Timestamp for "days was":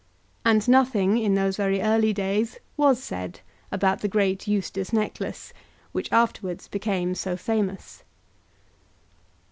2.11-3.03